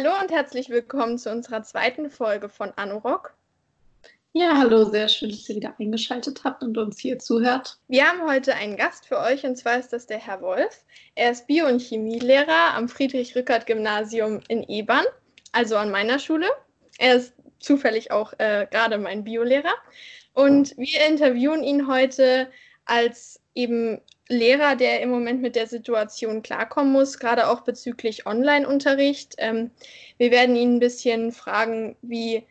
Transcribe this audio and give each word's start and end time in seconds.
Hallo 0.00 0.12
und 0.22 0.30
herzlich 0.30 0.68
willkommen 0.68 1.18
zu 1.18 1.28
unserer 1.28 1.64
zweiten 1.64 2.08
Folge 2.08 2.48
von 2.48 2.70
Anorak. 2.76 3.34
Ja, 4.32 4.56
hallo, 4.56 4.84
sehr 4.84 5.08
schön, 5.08 5.30
dass 5.30 5.48
ihr 5.48 5.56
wieder 5.56 5.74
eingeschaltet 5.76 6.44
habt 6.44 6.62
und 6.62 6.78
uns 6.78 7.00
hier 7.00 7.18
zuhört. 7.18 7.78
Wir 7.88 8.04
haben 8.04 8.22
heute 8.22 8.54
einen 8.54 8.76
Gast 8.76 9.06
für 9.08 9.18
euch 9.18 9.42
und 9.44 9.56
zwar 9.56 9.76
ist 9.76 9.92
das 9.92 10.06
der 10.06 10.18
Herr 10.18 10.40
Wolf. 10.40 10.84
Er 11.16 11.32
ist 11.32 11.48
Bio- 11.48 11.66
und 11.66 11.80
Chemielehrer 11.80 12.76
am 12.76 12.88
Friedrich-Rückert-Gymnasium 12.88 14.38
in 14.46 14.62
Ebern, 14.62 15.04
also 15.50 15.76
an 15.76 15.90
meiner 15.90 16.20
Schule. 16.20 16.46
Er 16.98 17.16
ist 17.16 17.32
zufällig 17.58 18.12
auch 18.12 18.32
äh, 18.38 18.68
gerade 18.70 18.98
mein 18.98 19.24
Biolehrer. 19.24 19.74
Und 20.32 20.76
wir 20.76 21.08
interviewen 21.08 21.64
ihn 21.64 21.88
heute 21.88 22.48
als 22.84 23.40
eben 23.56 24.00
Lehrer, 24.28 24.76
der 24.76 25.00
im 25.00 25.10
Moment 25.10 25.40
mit 25.40 25.56
der 25.56 25.66
Situation 25.66 26.42
klarkommen 26.42 26.92
muss, 26.92 27.18
gerade 27.18 27.48
auch 27.48 27.62
bezüglich 27.62 28.26
Online-Unterricht. 28.26 29.34
Ähm, 29.38 29.70
wir 30.18 30.30
werden 30.30 30.54
ihn 30.54 30.76
ein 30.76 30.80
bisschen 30.80 31.32
fragen, 31.32 31.96
wie 32.02 32.44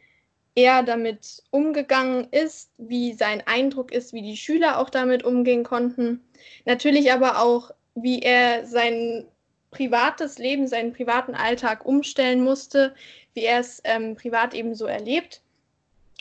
er 0.55 0.81
damit 0.81 1.43
umgegangen 1.51 2.27
ist, 2.31 2.71
wie 2.79 3.13
sein 3.13 3.43
Eindruck 3.45 3.91
ist, 3.91 4.11
wie 4.13 4.23
die 4.23 4.37
Schüler 4.37 4.79
auch 4.79 4.89
damit 4.89 5.23
umgehen 5.23 5.63
konnten. 5.63 6.21
Natürlich 6.65 7.13
aber 7.13 7.39
auch, 7.39 7.71
wie 7.93 8.21
er 8.21 8.65
sein 8.65 9.25
privates 9.69 10.39
Leben, 10.39 10.67
seinen 10.67 10.93
privaten 10.93 11.35
Alltag 11.35 11.85
umstellen 11.85 12.43
musste, 12.43 12.95
wie 13.35 13.43
er 13.43 13.59
es 13.59 13.81
ähm, 13.83 14.15
privat 14.15 14.55
eben 14.55 14.73
so 14.73 14.85
erlebt. 14.87 15.41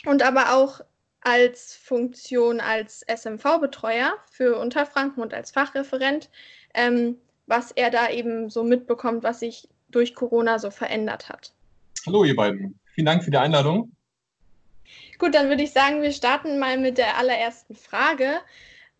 Und 0.05 0.21
aber 0.21 0.53
auch 0.53 0.81
als 1.21 1.75
Funktion 1.75 2.59
als 2.59 3.03
SMV-Betreuer 3.07 4.13
für 4.31 4.57
Unterfranken 4.57 5.21
und 5.21 5.33
als 5.33 5.51
Fachreferent, 5.51 6.29
ähm, 6.73 7.17
was 7.47 7.71
er 7.71 7.89
da 7.89 8.09
eben 8.09 8.49
so 8.49 8.63
mitbekommt, 8.63 9.23
was 9.23 9.39
sich 9.39 9.67
durch 9.89 10.15
Corona 10.15 10.59
so 10.59 10.71
verändert 10.71 11.29
hat. 11.29 11.53
Hallo 12.05 12.23
ihr 12.23 12.35
beiden, 12.35 12.79
vielen 12.93 13.05
Dank 13.05 13.23
für 13.23 13.31
die 13.31 13.37
Einladung. 13.37 13.91
Gut, 15.17 15.33
dann 15.33 15.49
würde 15.49 15.63
ich 15.63 15.71
sagen, 15.71 16.01
wir 16.01 16.11
starten 16.11 16.59
mal 16.59 16.77
mit 16.77 16.97
der 16.97 17.17
allerersten 17.17 17.75
Frage. 17.75 18.39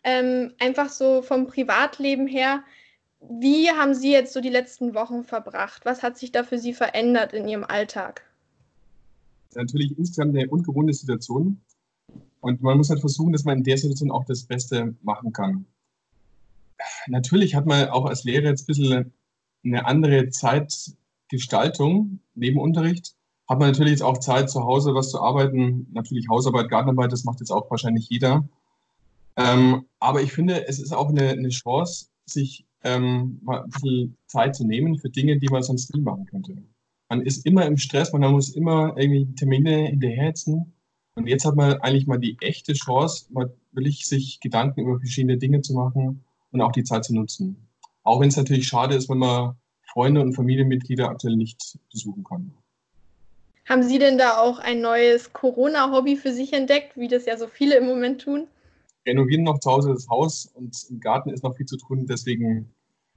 Ähm, 0.02 0.54
einfach 0.58 0.88
so 0.88 1.22
vom 1.22 1.46
Privatleben 1.46 2.26
her, 2.26 2.62
wie 3.20 3.70
haben 3.70 3.94
Sie 3.94 4.12
jetzt 4.12 4.32
so 4.32 4.40
die 4.40 4.48
letzten 4.48 4.94
Wochen 4.94 5.24
verbracht? 5.24 5.84
Was 5.84 6.02
hat 6.02 6.18
sich 6.18 6.30
da 6.30 6.44
für 6.44 6.58
Sie 6.58 6.72
verändert 6.72 7.32
in 7.32 7.48
Ihrem 7.48 7.64
Alltag? 7.64 8.22
Natürlich 9.54 9.96
insgesamt 9.98 10.36
eine 10.36 10.48
ungewohnte 10.48 10.92
Situation. 10.92 11.60
Und 12.40 12.62
man 12.62 12.76
muss 12.76 12.90
halt 12.90 13.00
versuchen, 13.00 13.32
dass 13.32 13.44
man 13.44 13.58
in 13.58 13.64
der 13.64 13.78
Situation 13.78 14.10
auch 14.10 14.24
das 14.24 14.44
Beste 14.44 14.94
machen 15.02 15.32
kann. 15.32 15.66
Natürlich 17.08 17.54
hat 17.54 17.66
man 17.66 17.88
auch 17.88 18.06
als 18.06 18.24
Lehrer 18.24 18.48
jetzt 18.48 18.62
ein 18.62 18.66
bisschen 18.66 19.12
eine 19.64 19.86
andere 19.86 20.28
Zeitgestaltung 20.30 22.20
neben 22.34 22.58
Unterricht. 22.58 23.14
Hat 23.48 23.58
man 23.58 23.70
natürlich 23.70 23.92
jetzt 23.92 24.02
auch 24.02 24.18
Zeit 24.18 24.50
zu 24.50 24.62
Hause 24.64 24.94
was 24.94 25.10
zu 25.10 25.20
arbeiten. 25.20 25.88
Natürlich 25.92 26.28
Hausarbeit, 26.28 26.68
Gartenarbeit, 26.68 27.12
das 27.12 27.24
macht 27.24 27.40
jetzt 27.40 27.50
auch 27.50 27.70
wahrscheinlich 27.70 28.08
jeder. 28.08 28.48
Ähm, 29.36 29.86
aber 30.00 30.22
ich 30.22 30.32
finde, 30.32 30.66
es 30.68 30.78
ist 30.78 30.92
auch 30.92 31.08
eine, 31.08 31.30
eine 31.30 31.48
Chance, 31.48 32.08
sich 32.26 32.66
ähm, 32.84 33.40
mal 33.42 33.62
ein 33.62 33.70
bisschen 33.70 34.16
Zeit 34.26 34.54
zu 34.54 34.66
nehmen 34.66 34.98
für 34.98 35.10
Dinge, 35.10 35.38
die 35.38 35.48
man 35.48 35.62
sonst 35.62 35.94
nie 35.94 36.00
machen 36.00 36.26
könnte. 36.26 36.56
Man 37.08 37.22
ist 37.22 37.46
immer 37.46 37.64
im 37.64 37.78
Stress, 37.78 38.12
man 38.12 38.30
muss 38.32 38.50
immer 38.50 38.94
irgendwie 38.96 39.34
Termine 39.34 39.86
hinterherhetzen. 39.86 40.74
Und 41.18 41.26
jetzt 41.26 41.44
hat 41.44 41.56
man 41.56 41.72
eigentlich 41.80 42.06
mal 42.06 42.20
die 42.20 42.36
echte 42.40 42.74
Chance, 42.74 43.26
mal 43.32 43.52
wirklich 43.72 44.06
sich 44.06 44.38
Gedanken 44.38 44.82
über 44.82 45.00
verschiedene 45.00 45.36
Dinge 45.36 45.62
zu 45.62 45.74
machen 45.74 46.22
und 46.52 46.60
auch 46.60 46.70
die 46.70 46.84
Zeit 46.84 47.04
zu 47.04 47.12
nutzen. 47.12 47.68
Auch 48.04 48.20
wenn 48.20 48.28
es 48.28 48.36
natürlich 48.36 48.68
schade 48.68 48.94
ist, 48.94 49.10
wenn 49.10 49.18
man 49.18 49.56
Freunde 49.92 50.20
und 50.20 50.34
Familienmitglieder 50.34 51.08
aktuell 51.08 51.34
nicht 51.34 51.76
besuchen 51.90 52.22
kann. 52.22 52.54
Haben 53.68 53.82
Sie 53.82 53.98
denn 53.98 54.16
da 54.16 54.38
auch 54.38 54.60
ein 54.60 54.80
neues 54.80 55.32
Corona-Hobby 55.32 56.14
für 56.14 56.32
sich 56.32 56.52
entdeckt, 56.52 56.96
wie 56.96 57.08
das 57.08 57.26
ja 57.26 57.36
so 57.36 57.48
viele 57.48 57.78
im 57.78 57.86
Moment 57.86 58.20
tun? 58.20 58.46
Renovieren 59.04 59.42
noch 59.42 59.58
zu 59.58 59.72
Hause 59.72 59.88
das 59.92 60.08
Haus 60.08 60.46
und 60.54 60.86
im 60.88 61.00
Garten 61.00 61.30
ist 61.30 61.42
noch 61.42 61.56
viel 61.56 61.66
zu 61.66 61.78
tun. 61.78 62.06
Deswegen 62.06 62.72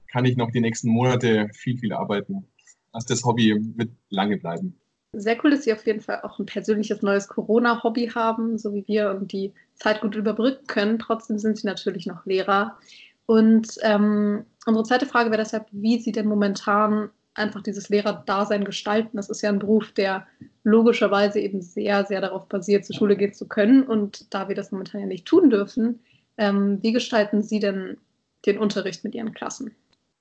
kann 0.08 0.24
ich 0.24 0.36
noch 0.36 0.50
die 0.50 0.60
nächsten 0.60 0.88
Monate 0.88 1.48
viel, 1.54 1.78
viel 1.78 1.92
arbeiten. 1.92 2.48
Also 2.90 3.06
das 3.14 3.22
Hobby 3.24 3.56
wird 3.76 3.92
lange 4.08 4.38
bleiben 4.38 4.81
sehr 5.12 5.36
cool, 5.42 5.50
dass 5.50 5.64
Sie 5.64 5.72
auf 5.72 5.86
jeden 5.86 6.00
Fall 6.00 6.20
auch 6.22 6.38
ein 6.38 6.46
persönliches 6.46 7.02
neues 7.02 7.28
Corona-Hobby 7.28 8.08
haben, 8.14 8.58
so 8.58 8.72
wie 8.74 8.86
wir, 8.86 9.10
und 9.10 9.32
die 9.32 9.52
Zeit 9.74 10.00
gut 10.00 10.14
überbrücken 10.14 10.66
können. 10.66 10.98
Trotzdem 10.98 11.38
sind 11.38 11.58
Sie 11.58 11.66
natürlich 11.66 12.06
noch 12.06 12.24
Lehrer. 12.24 12.78
Und 13.26 13.76
ähm, 13.82 14.44
unsere 14.66 14.84
zweite 14.84 15.06
Frage 15.06 15.30
wäre 15.30 15.42
deshalb, 15.42 15.66
wie 15.70 15.98
Sie 15.98 16.12
denn 16.12 16.26
momentan 16.26 17.10
einfach 17.34 17.62
dieses 17.62 17.88
Lehrerdasein 17.88 18.64
gestalten. 18.64 19.16
Das 19.16 19.30
ist 19.30 19.42
ja 19.42 19.50
ein 19.50 19.58
Beruf, 19.58 19.92
der 19.92 20.26
logischerweise 20.64 21.40
eben 21.40 21.62
sehr, 21.62 22.04
sehr 22.04 22.20
darauf 22.20 22.48
basiert, 22.48 22.84
zur 22.84 22.96
Schule 22.96 23.16
gehen 23.16 23.32
zu 23.32 23.46
können. 23.48 23.82
Und 23.82 24.32
da 24.34 24.48
wir 24.48 24.54
das 24.54 24.72
momentan 24.72 25.00
ja 25.02 25.06
nicht 25.06 25.26
tun 25.26 25.50
dürfen, 25.50 26.00
ähm, 26.38 26.78
wie 26.82 26.92
gestalten 26.92 27.42
Sie 27.42 27.58
denn 27.58 27.98
den 28.46 28.58
Unterricht 28.58 29.04
mit 29.04 29.14
Ihren 29.14 29.34
Klassen? 29.34 29.74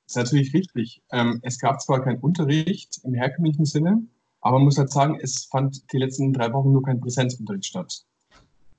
Das 0.06 0.16
ist 0.16 0.16
natürlich 0.18 0.54
richtig. 0.54 1.02
Ähm, 1.12 1.40
es 1.44 1.60
gab 1.60 1.82
zwar 1.82 2.04
keinen 2.04 2.20
Unterricht 2.20 3.00
im 3.04 3.14
herkömmlichen 3.14 3.66
Sinne, 3.66 4.04
aber 4.42 4.58
man 4.58 4.66
muss 4.66 4.78
halt 4.78 4.92
sagen, 4.92 5.18
es 5.22 5.46
fand 5.46 5.92
die 5.94 5.98
letzten 5.98 6.34
drei 6.34 6.52
Wochen 6.54 6.72
nur 6.72 6.84
kein 6.84 7.00
Präsenzunterricht 7.00 7.66
statt. 7.66 8.04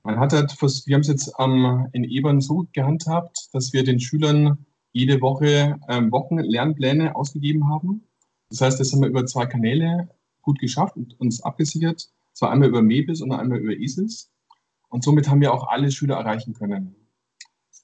Man 0.03 0.19
hat 0.19 0.33
halt, 0.33 0.51
wir 0.61 0.95
haben 0.95 1.01
es 1.01 1.07
jetzt 1.07 1.33
ähm, 1.39 1.87
in 1.93 2.03
Ebern 2.03 2.41
so 2.41 2.67
gehandhabt, 2.73 3.47
dass 3.53 3.71
wir 3.71 3.85
den 3.85 4.01
Schülern 4.01 4.65
jede 4.91 5.21
Woche 5.21 5.79
ähm, 5.87 6.11
Wochenlernpläne 6.11 7.15
ausgegeben 7.15 7.69
haben. 7.69 8.03
Das 8.49 8.61
heißt, 8.61 8.79
das 8.79 8.91
haben 8.91 9.01
wir 9.01 9.07
über 9.07 9.25
zwei 9.25 9.45
Kanäle 9.45 10.09
gut 10.41 10.59
geschafft 10.59 10.97
und 10.97 11.19
uns 11.19 11.41
abgesichert. 11.41 12.09
Zwar 12.33 12.51
einmal 12.51 12.67
über 12.67 12.81
Mebis 12.81 13.21
und 13.21 13.31
einmal 13.31 13.59
über 13.59 13.73
ESIS. 13.73 14.29
Und 14.89 15.03
somit 15.03 15.29
haben 15.29 15.41
wir 15.41 15.53
auch 15.53 15.67
alle 15.67 15.89
Schüler 15.89 16.17
erreichen 16.17 16.53
können. 16.53 16.95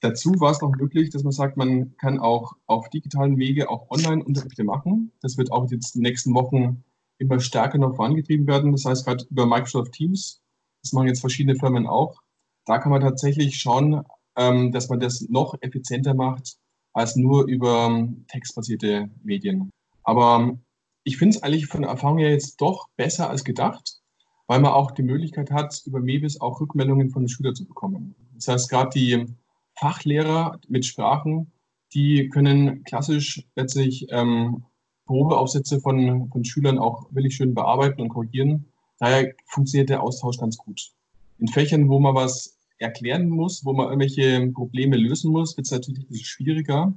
Dazu 0.02 0.38
war 0.38 0.52
es 0.52 0.60
noch 0.60 0.70
möglich, 0.70 1.10
dass 1.10 1.24
man 1.24 1.32
sagt, 1.32 1.56
man 1.56 1.96
kann 1.96 2.20
auch 2.20 2.54
auf 2.66 2.88
digitalen 2.90 3.38
Wege 3.38 3.68
auch 3.68 3.90
Online-Unterrichte 3.90 4.64
machen. 4.64 5.12
Das 5.20 5.36
wird 5.36 5.52
auch 5.52 5.70
jetzt 5.70 5.94
in 5.94 6.02
den 6.02 6.10
nächsten 6.10 6.34
Wochen 6.34 6.84
immer 7.20 7.38
stärker 7.38 7.78
noch 7.78 7.94
vorangetrieben 7.94 8.46
werden. 8.46 8.72
Das 8.72 8.84
heißt, 8.84 9.04
gerade 9.04 9.24
über 9.30 9.46
Microsoft 9.46 9.92
Teams, 9.92 10.40
das 10.82 10.92
machen 10.92 11.08
jetzt 11.08 11.20
verschiedene 11.20 11.56
Firmen 11.56 11.86
auch, 11.86 12.20
da 12.66 12.78
kann 12.78 12.90
man 12.90 13.00
tatsächlich 13.00 13.58
schauen, 13.58 14.02
ähm, 14.36 14.72
dass 14.72 14.88
man 14.88 15.00
das 15.00 15.22
noch 15.28 15.54
effizienter 15.60 16.14
macht 16.14 16.56
als 16.92 17.16
nur 17.16 17.46
über 17.46 17.86
ähm, 17.86 18.24
textbasierte 18.28 19.10
Medien. 19.22 19.70
Aber 20.02 20.40
ähm, 20.40 20.60
ich 21.04 21.16
finde 21.16 21.36
es 21.36 21.42
eigentlich 21.42 21.66
von 21.66 21.82
der 21.82 21.90
Erfahrung 21.90 22.18
her 22.18 22.30
jetzt 22.30 22.60
doch 22.60 22.88
besser 22.96 23.30
als 23.30 23.44
gedacht, 23.44 24.00
weil 24.46 24.60
man 24.60 24.72
auch 24.72 24.90
die 24.90 25.02
Möglichkeit 25.02 25.50
hat, 25.50 25.82
über 25.86 26.00
Mebis 26.00 26.40
auch 26.40 26.60
Rückmeldungen 26.60 27.10
von 27.10 27.22
den 27.22 27.28
Schülern 27.28 27.54
zu 27.54 27.66
bekommen. 27.66 28.14
Das 28.34 28.48
heißt, 28.48 28.70
gerade 28.70 28.90
die 28.90 29.26
Fachlehrer 29.74 30.58
mit 30.68 30.84
Sprachen, 30.84 31.52
die 31.92 32.28
können 32.28 32.84
klassisch 32.84 33.46
letztlich 33.56 34.06
ähm, 34.10 34.64
Probeaufsätze 35.10 35.80
von, 35.80 36.30
von 36.30 36.44
Schülern 36.44 36.78
auch 36.78 37.12
wirklich 37.12 37.34
schön 37.34 37.52
bearbeiten 37.52 38.00
und 38.00 38.10
korrigieren. 38.10 38.66
Daher 39.00 39.34
funktioniert 39.46 39.88
der 39.88 40.04
Austausch 40.04 40.38
ganz 40.38 40.56
gut. 40.56 40.92
In 41.40 41.48
Fächern, 41.48 41.88
wo 41.88 41.98
man 41.98 42.14
was 42.14 42.56
erklären 42.78 43.28
muss, 43.28 43.64
wo 43.64 43.72
man 43.72 43.86
irgendwelche 43.86 44.52
Probleme 44.52 44.96
lösen 44.96 45.32
muss, 45.32 45.56
wird 45.56 45.66
es 45.66 45.72
natürlich 45.72 46.04
ein 46.04 46.06
bisschen 46.06 46.26
schwieriger, 46.26 46.94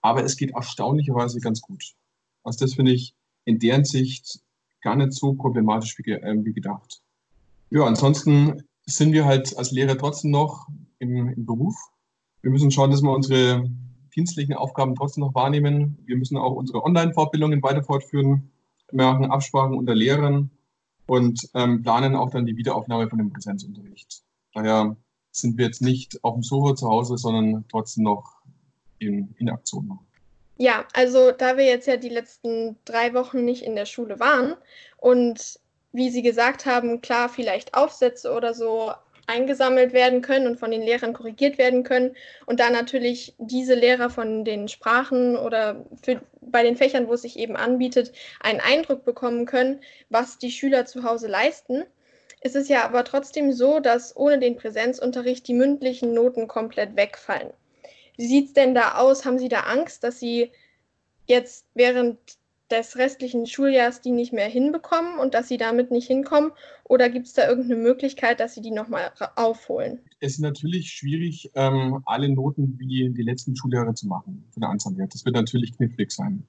aber 0.00 0.24
es 0.24 0.38
geht 0.38 0.52
erstaunlicherweise 0.52 1.38
ganz 1.40 1.60
gut. 1.60 1.84
Also 2.44 2.64
das 2.64 2.76
finde 2.76 2.92
ich 2.92 3.14
in 3.44 3.58
deren 3.58 3.84
Sicht 3.84 4.40
gar 4.80 4.96
nicht 4.96 5.12
so 5.12 5.34
problematisch 5.34 5.98
wie, 5.98 6.12
äh, 6.12 6.36
wie 6.42 6.54
gedacht. 6.54 7.02
Ja, 7.68 7.84
ansonsten 7.84 8.62
sind 8.86 9.12
wir 9.12 9.26
halt 9.26 9.54
als 9.58 9.70
Lehrer 9.70 9.98
trotzdem 9.98 10.30
noch 10.30 10.66
im, 10.98 11.28
im 11.28 11.44
Beruf. 11.44 11.76
Wir 12.40 12.50
müssen 12.50 12.70
schauen, 12.70 12.90
dass 12.90 13.02
wir 13.02 13.12
unsere 13.12 13.68
dienstlichen 14.10 14.54
Aufgaben 14.54 14.94
trotzdem 14.94 15.24
noch 15.24 15.34
wahrnehmen. 15.34 15.98
Wir 16.06 16.16
müssen 16.16 16.36
auch 16.36 16.52
unsere 16.52 16.82
Online-Fortbildungen 16.84 17.62
weiter 17.62 17.82
fortführen. 17.82 18.50
Machen 18.92 19.30
Absprachen 19.30 19.76
unter 19.76 19.94
Lehrern 19.94 20.50
und 21.06 21.48
ähm, 21.54 21.82
planen 21.82 22.16
auch 22.16 22.30
dann 22.30 22.46
die 22.46 22.56
Wiederaufnahme 22.56 23.08
von 23.08 23.18
dem 23.18 23.32
Präsenzunterricht. 23.32 24.22
Daher 24.52 24.96
sind 25.30 25.58
wir 25.58 25.66
jetzt 25.66 25.82
nicht 25.82 26.22
auf 26.24 26.34
dem 26.34 26.42
Sofa 26.42 26.74
zu 26.74 26.88
Hause, 26.88 27.16
sondern 27.16 27.64
trotzdem 27.68 28.04
noch 28.04 28.40
in, 28.98 29.34
in 29.38 29.48
Aktion. 29.48 29.98
Ja, 30.56 30.84
also 30.92 31.30
da 31.30 31.56
wir 31.56 31.64
jetzt 31.64 31.86
ja 31.86 31.96
die 31.96 32.08
letzten 32.08 32.76
drei 32.84 33.14
Wochen 33.14 33.44
nicht 33.44 33.62
in 33.62 33.76
der 33.76 33.86
Schule 33.86 34.20
waren 34.20 34.54
und 34.98 35.58
wie 35.92 36.10
Sie 36.10 36.22
gesagt 36.22 36.66
haben, 36.66 37.00
klar, 37.00 37.28
vielleicht 37.28 37.74
Aufsätze 37.74 38.32
oder 38.32 38.54
so 38.54 38.92
eingesammelt 39.30 39.92
werden 39.92 40.20
können 40.20 40.46
und 40.46 40.58
von 40.58 40.70
den 40.70 40.82
Lehrern 40.82 41.12
korrigiert 41.12 41.56
werden 41.56 41.84
können 41.84 42.16
und 42.46 42.60
dann 42.60 42.72
natürlich 42.72 43.34
diese 43.38 43.74
Lehrer 43.74 44.10
von 44.10 44.44
den 44.44 44.68
Sprachen 44.68 45.36
oder 45.36 45.86
für, 46.02 46.20
bei 46.40 46.62
den 46.62 46.76
Fächern, 46.76 47.06
wo 47.06 47.14
es 47.14 47.22
sich 47.22 47.38
eben 47.38 47.56
anbietet, 47.56 48.12
einen 48.40 48.60
Eindruck 48.60 49.04
bekommen 49.04 49.46
können, 49.46 49.80
was 50.08 50.38
die 50.38 50.50
Schüler 50.50 50.84
zu 50.86 51.04
Hause 51.04 51.28
leisten. 51.28 51.84
Es 52.40 52.54
ist 52.54 52.68
ja 52.68 52.84
aber 52.84 53.04
trotzdem 53.04 53.52
so, 53.52 53.80
dass 53.80 54.16
ohne 54.16 54.38
den 54.38 54.56
Präsenzunterricht 54.56 55.46
die 55.46 55.54
mündlichen 55.54 56.12
Noten 56.12 56.48
komplett 56.48 56.96
wegfallen. 56.96 57.50
Wie 58.16 58.26
sieht 58.26 58.48
es 58.48 58.52
denn 58.54 58.74
da 58.74 58.96
aus? 58.96 59.24
Haben 59.24 59.38
Sie 59.38 59.48
da 59.48 59.60
Angst, 59.60 60.02
dass 60.04 60.18
Sie 60.18 60.50
jetzt 61.26 61.66
während 61.74 62.18
des 62.70 62.96
restlichen 62.96 63.46
Schuljahres 63.46 64.00
die 64.00 64.12
nicht 64.12 64.32
mehr 64.32 64.48
hinbekommen 64.48 65.18
und 65.18 65.34
dass 65.34 65.48
sie 65.48 65.56
damit 65.56 65.90
nicht 65.90 66.06
hinkommen? 66.06 66.52
Oder 66.84 67.10
gibt 67.10 67.26
es 67.26 67.32
da 67.32 67.48
irgendeine 67.48 67.80
Möglichkeit, 67.80 68.40
dass 68.40 68.54
sie 68.54 68.60
die 68.60 68.70
nochmal 68.70 69.12
aufholen? 69.36 70.00
Es 70.20 70.32
ist 70.32 70.40
natürlich 70.40 70.90
schwierig, 70.90 71.50
ähm, 71.54 72.02
alle 72.06 72.28
Noten 72.28 72.78
wie 72.78 73.10
die 73.10 73.22
letzten 73.22 73.56
Schuljahre 73.56 73.94
zu 73.94 74.06
machen, 74.06 74.44
von 74.52 74.60
der 74.60 74.70
Anzahl 74.70 74.94
her. 74.96 75.08
Das 75.10 75.24
wird 75.24 75.34
natürlich 75.34 75.76
knifflig 75.76 76.12
sein. 76.12 76.44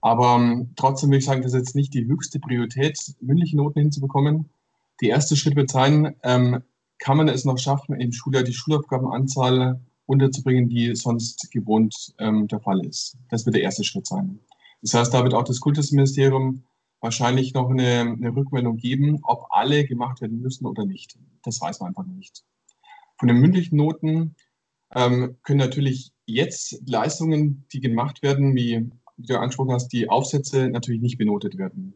Aber 0.00 0.36
ähm, 0.36 0.70
trotzdem 0.76 1.10
würde 1.10 1.18
ich 1.18 1.24
sagen, 1.24 1.42
das 1.42 1.52
ist 1.52 1.58
jetzt 1.58 1.76
nicht 1.76 1.94
die 1.94 2.06
höchste 2.06 2.38
Priorität, 2.38 2.98
mündliche 3.20 3.56
Noten 3.56 3.80
hinzubekommen. 3.80 4.48
Der 5.00 5.10
erste 5.10 5.36
Schritt 5.36 5.56
wird 5.56 5.70
sein, 5.70 6.14
ähm, 6.22 6.62
kann 6.98 7.16
man 7.16 7.28
es 7.28 7.44
noch 7.44 7.58
schaffen, 7.58 8.00
im 8.00 8.12
Schuljahr 8.12 8.42
die 8.42 8.52
Schulaufgabenanzahl 8.52 9.80
unterzubringen, 10.06 10.68
die 10.68 10.94
sonst 10.96 11.50
gewohnt 11.50 12.14
ähm, 12.18 12.48
der 12.48 12.60
Fall 12.60 12.84
ist. 12.84 13.16
Das 13.30 13.44
wird 13.44 13.56
der 13.56 13.62
erste 13.62 13.84
Schritt 13.84 14.06
sein. 14.06 14.40
Das 14.82 14.94
heißt, 14.94 15.14
da 15.14 15.22
wird 15.24 15.34
auch 15.34 15.44
das 15.44 15.60
Kultusministerium 15.60 16.64
wahrscheinlich 17.00 17.54
noch 17.54 17.70
eine, 17.70 18.00
eine 18.00 18.34
Rückmeldung 18.34 18.76
geben, 18.76 19.20
ob 19.22 19.46
alle 19.50 19.84
gemacht 19.84 20.20
werden 20.20 20.40
müssen 20.40 20.66
oder 20.66 20.84
nicht. 20.84 21.18
Das 21.42 21.60
weiß 21.60 21.80
man 21.80 21.88
einfach 21.88 22.06
nicht. 22.06 22.44
Von 23.18 23.28
den 23.28 23.38
mündlichen 23.38 23.76
Noten 23.76 24.36
ähm, 24.94 25.36
können 25.42 25.58
natürlich 25.58 26.12
jetzt 26.26 26.82
Leistungen, 26.86 27.66
die 27.72 27.80
gemacht 27.80 28.22
werden, 28.22 28.54
wie, 28.54 28.90
wie 29.16 29.26
du 29.26 29.38
angesprochen 29.38 29.72
hast, 29.72 29.88
die 29.88 30.08
Aufsätze 30.08 30.68
natürlich 30.68 31.00
nicht 31.00 31.18
benotet 31.18 31.58
werden. 31.58 31.94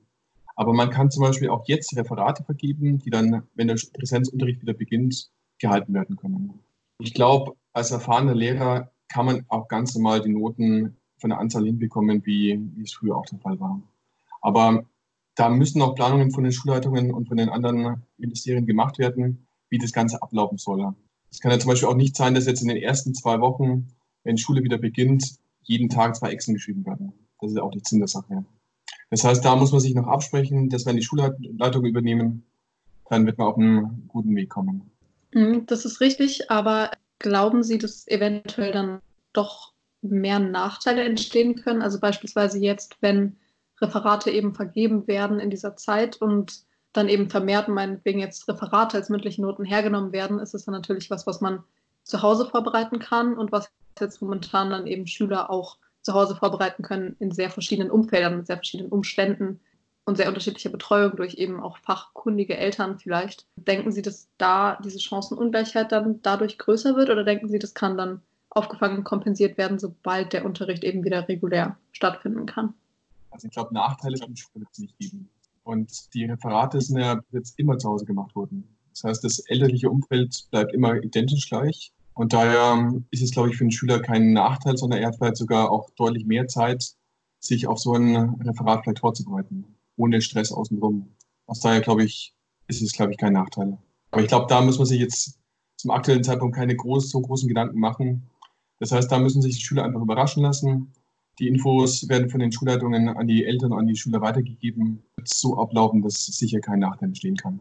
Aber 0.55 0.73
man 0.73 0.91
kann 0.91 1.11
zum 1.11 1.23
Beispiel 1.23 1.49
auch 1.49 1.67
jetzt 1.67 1.97
Referate 1.97 2.45
vergeben, 2.45 2.99
die 2.99 3.11
dann, 3.11 3.45
wenn 3.55 3.69
der 3.69 3.79
Präsenzunterricht 3.95 4.61
wieder 4.63 4.75
beginnt, 4.75 5.31
gehalten 5.59 5.95
werden 5.95 6.17
können. 6.17 6.61
Ich 6.99 7.15
glaube, 7.15 7.57
als 7.73 7.91
erfahrener 7.91 8.35
Lehrer 8.35 8.93
kann 9.09 9.27
man 9.27 9.45
auch 9.49 9.69
ganz 9.69 9.95
normal 9.95 10.23
die 10.23 10.31
Noten 10.31 10.97
von 11.23 11.31
der 11.31 11.39
Anzahl 11.39 11.65
hinbekommen, 11.65 12.27
wie, 12.27 12.61
wie 12.77 12.83
es 12.83 12.93
früher 12.93 13.17
auch 13.17 13.25
der 13.25 13.39
Fall 13.39 13.59
war. 13.59 13.81
Aber 14.43 14.85
da 15.35 15.49
müssen 15.49 15.81
auch 15.81 15.95
Planungen 15.95 16.33
von 16.33 16.45
den 16.45 16.53
Schulleitungen 16.53 17.15
und 17.15 17.29
von 17.29 17.39
den 17.39 17.49
anderen 17.49 18.03
Ministerien 18.19 18.67
gemacht 18.67 18.99
werden, 18.99 19.47
wie 19.71 19.79
das 19.79 19.93
Ganze 19.93 20.21
ablaufen 20.21 20.59
soll. 20.59 20.95
Es 21.31 21.41
kann 21.41 21.51
ja 21.51 21.59
zum 21.59 21.71
Beispiel 21.71 21.89
auch 21.89 21.95
nicht 21.95 22.17
sein, 22.17 22.35
dass 22.35 22.47
jetzt 22.47 22.61
in 22.61 22.69
den 22.69 22.77
ersten 22.77 23.15
zwei 23.15 23.41
Wochen, 23.41 23.89
wenn 24.25 24.37
Schule 24.37 24.63
wieder 24.63 24.77
beginnt, 24.77 25.37
jeden 25.63 25.89
Tag 25.89 26.17
zwei 26.17 26.31
Exen 26.31 26.53
geschrieben 26.55 26.85
werden. 26.85 27.13
Das 27.41 27.53
ist 27.53 27.59
auch 27.59 27.73
nicht 27.73 27.89
Sinn 27.89 28.01
der 28.01 28.09
Sache. 28.09 28.45
Das 29.11 29.25
heißt, 29.25 29.45
da 29.45 29.57
muss 29.57 29.73
man 29.73 29.81
sich 29.81 29.95
noch 29.95 30.09
absprechen, 30.09 30.69
dass 30.69 30.85
wenn 30.85 30.97
die 30.97 31.03
Schulleitungen 31.03 31.89
übernehmen, 31.89 32.45
dann 33.09 33.27
wird 33.27 33.39
man 33.39 33.47
auf 33.47 33.57
einen 33.57 34.09
guten 34.09 34.35
Weg 34.37 34.51
kommen. 34.51 34.91
Mhm, 35.33 35.67
das 35.67 35.85
ist 35.85 36.01
richtig, 36.01 36.51
aber 36.51 36.91
glauben 37.19 37.63
Sie, 37.63 37.79
dass 37.79 38.07
eventuell 38.09 38.73
dann 38.73 39.01
doch 39.33 39.72
mehr 40.03 40.39
Nachteile 40.39 41.05
entstehen 41.05 41.57
können. 41.57 41.83
Also 41.83 42.01
beispielsweise 42.01 42.59
jetzt, 42.59 42.97
wenn 43.01 43.37
Referate 43.81 44.31
eben 44.31 44.55
vergeben 44.55 45.07
werden 45.07 45.41
in 45.41 45.51
dieser 45.51 45.77
Zeit 45.77 46.17
und 46.17 46.63
dann 46.93 47.09
eben 47.09 47.31
vermehrt 47.31 47.69
meinetwegen 47.69 48.19
jetzt 48.19 48.47
Referate 48.49 48.97
als 48.97 49.09
mündliche 49.09 49.41
Noten 49.41 49.65
hergenommen 49.65 50.13
werden, 50.13 50.39
ist 50.39 50.55
es 50.55 50.65
dann 50.65 50.75
natürlich 50.75 51.11
was, 51.11 51.27
was 51.27 51.41
man 51.41 51.65
zu 52.03 52.23
Hause 52.23 52.47
vorbereiten 52.47 52.99
kann 52.99 53.37
und 53.37 53.53
was 53.53 53.71
jetzt 53.99 54.21
momentan 54.21 54.71
dann 54.71 54.87
eben 54.87 55.07
Schüler 55.07 55.51
auch 55.51 55.79
zu 56.03 56.15
Hause 56.15 56.35
vorbereiten 56.35 56.83
können 56.83 57.17
in 57.21 57.31
sehr 57.31 57.51
verschiedenen 57.51 57.91
Umfeldern, 57.91 58.37
mit 58.37 58.47
sehr 58.47 58.57
verschiedenen 58.57 58.91
Umständen 58.91 59.61
und 60.05 60.17
sehr 60.17 60.29
unterschiedlicher 60.29 60.71
Betreuung 60.71 61.17
durch 61.17 61.35
eben 61.35 61.61
auch 61.61 61.79
fachkundige 61.79 62.57
Eltern 62.57 62.99
vielleicht. 62.99 63.47
Denken 63.57 63.93
Sie, 63.93 64.03
dass 64.03 64.29
da 64.37 64.79
diese 64.85 64.99
Chancenungleichheit 64.99 65.93
dann 65.93 66.21
dadurch 66.23 66.59
größer 66.59 66.97
wird 66.97 67.09
oder 67.09 67.23
denken 67.25 67.49
Sie, 67.49 67.61
das 67.61 67.75
kann 67.75 67.97
dann 67.97 68.21
aufgefangen 68.55 68.99
und 68.99 69.05
kompensiert 69.05 69.59
werden, 69.59 69.79
sobald 69.79 70.33
der 70.33 70.45
Unterricht 70.45 70.85
eben 70.85 71.05
wieder 71.05 71.29
regulär 71.29 71.77
stattfinden 71.93 72.47
kann. 72.47 72.75
Also 73.31 73.47
ich 73.47 73.53
glaube, 73.53 73.73
Nachteile 73.75 74.19
wird 74.19 74.69
es 74.73 74.79
nicht 74.79 74.99
geben. 74.99 75.29
Und 75.65 76.15
die 76.15 76.25
Referate 76.25 76.81
sind 76.81 76.99
ja 76.99 77.21
jetzt 77.31 77.59
immer 77.59 77.79
zu 77.79 77.89
Hause 77.89 78.05
gemacht 78.05 78.35
worden. 78.35 78.69
Das 78.91 79.05
heißt, 79.05 79.25
das 79.25 79.39
elterliche 79.41 79.91
Umfeld 79.91 80.47
bleibt 80.51 80.75
immer 80.75 81.03
identisch 81.03 81.49
gleich. 81.49 81.93
Und 82.15 82.33
daher 82.35 82.93
ist 83.11 83.23
es, 83.23 83.31
glaube 83.31 83.49
ich, 83.49 83.57
für 83.57 83.65
den 83.65 83.71
Schüler 83.71 84.01
kein 84.01 84.33
Nachteil, 84.33 84.77
sondern 84.77 85.01
er 85.01 85.09
hat 85.09 85.17
vielleicht 85.17 85.39
sogar 85.39 85.71
auch 85.71 85.91
deutlich 85.91 86.27
mehr 86.27 86.47
Zeit, 86.47 86.93
sich 87.41 87.67
auf 87.67 87.79
so 87.79 87.95
ein 87.95 88.17
Referat 88.43 88.83
vielleicht 88.85 89.01
vorzubereiten, 89.01 89.65
ohne 89.97 90.21
Stress 90.21 90.53
außenrum. 90.53 91.09
Aus 91.47 91.61
daher, 91.61 91.81
glaube 91.81 92.05
ich, 92.05 92.35
ist 92.69 92.83
es, 92.83 92.93
glaube 92.93 93.13
ich, 93.13 93.19
kein 93.19 93.33
Nachteil. 93.33 93.79
Aber 94.11 94.23
ich 94.23 94.29
glaube, 94.29 94.47
da 94.49 94.61
muss 94.61 94.79
man 94.79 94.87
sich 94.87 95.01
jetzt 95.01 95.39
zum 95.77 95.91
aktuellen 95.91 96.23
Zeitpunkt 96.23 96.55
keine 96.55 96.77
groß, 96.77 97.11
so 97.11 97.21
großen 97.21 97.49
Gedanken 97.49 97.81
machen, 97.81 98.29
das 98.83 98.91
heißt, 98.91 99.13
da 99.13 99.21
müssen 99.21 99.41
sich 99.41 99.55
die 99.55 99.63
Schüler 99.63 99.85
einfach 99.85 100.01
überraschen 100.01 100.43
lassen. 100.43 100.93
Die 101.39 101.47
Infos 101.47 102.09
werden 102.09 102.29
von 102.29 102.41
den 102.41 102.51
Schulleitungen 102.51 103.09
an 103.11 103.29
die 103.29 103.47
Eltern, 103.47 103.73
an 103.73 103.87
die 103.87 103.95
Schüler 103.95 104.21
weitergegeben. 104.21 105.05
So 105.23 105.57
ablaufen, 105.57 106.03
dass 106.03 106.27
sicher 106.27 106.59
kein 106.59 106.81
Nachteil 106.81 107.11
entstehen 107.11 107.37
kann. 107.37 107.61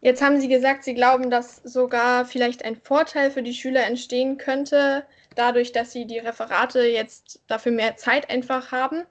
Jetzt 0.00 0.20
haben 0.20 0.40
Sie 0.40 0.48
gesagt, 0.48 0.82
Sie 0.82 0.94
glauben, 0.94 1.30
dass 1.30 1.58
sogar 1.58 2.24
vielleicht 2.24 2.64
ein 2.64 2.74
Vorteil 2.74 3.30
für 3.30 3.44
die 3.44 3.54
Schüler 3.54 3.86
entstehen 3.86 4.36
könnte, 4.36 5.04
dadurch, 5.36 5.70
dass 5.70 5.92
sie 5.92 6.08
die 6.08 6.18
Referate 6.18 6.80
jetzt 6.80 7.40
dafür 7.46 7.70
mehr 7.70 7.96
Zeit 7.96 8.28
einfach 8.28 8.72
haben. 8.72 9.04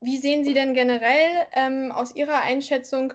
Wie 0.00 0.18
sehen 0.18 0.44
Sie 0.44 0.54
denn 0.54 0.74
generell 0.74 1.44
ähm, 1.54 1.90
aus 1.90 2.14
Ihrer 2.14 2.40
Einschätzung 2.40 3.14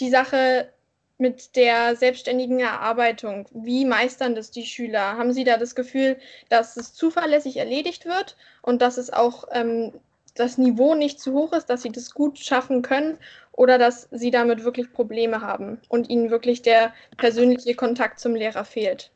die 0.00 0.08
Sache 0.08 0.72
mit 1.18 1.56
der 1.56 1.96
selbstständigen 1.96 2.60
Erarbeitung? 2.60 3.46
Wie 3.52 3.84
meistern 3.84 4.34
das 4.34 4.50
die 4.50 4.66
Schüler? 4.66 5.16
Haben 5.16 5.32
Sie 5.32 5.44
da 5.44 5.56
das 5.56 5.74
Gefühl, 5.74 6.16
dass 6.48 6.76
es 6.76 6.94
zuverlässig 6.94 7.56
erledigt 7.56 8.04
wird 8.04 8.36
und 8.62 8.82
dass 8.82 8.98
es 8.98 9.12
auch 9.12 9.44
ähm, 9.52 9.92
das 10.36 10.58
Niveau 10.58 10.94
nicht 10.94 11.18
zu 11.20 11.32
hoch 11.32 11.52
ist, 11.52 11.66
dass 11.66 11.82
sie 11.82 11.90
das 11.90 12.12
gut 12.12 12.38
schaffen 12.38 12.82
können 12.82 13.18
oder 13.52 13.78
dass 13.78 14.08
sie 14.12 14.30
damit 14.30 14.64
wirklich 14.64 14.92
Probleme 14.92 15.40
haben 15.40 15.78
und 15.88 16.08
ihnen 16.08 16.30
wirklich 16.30 16.62
der 16.62 16.92
persönliche 17.16 17.74
Kontakt 17.74 18.20
zum 18.20 18.34
Lehrer 18.34 18.64
fehlt? 18.64 19.10